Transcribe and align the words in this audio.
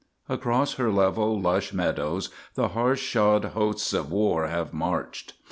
__Across 0.35 0.77
her 0.77 0.89
level, 0.91 1.39
lush 1.39 1.73
meadows 1.73 2.31
the 2.55 2.69
harsh 2.69 3.01
shod 3.01 3.45
hosts 3.53 3.93
of 3.93 4.11
war 4.11 4.47
have 4.47 4.73
marched. 4.73 5.33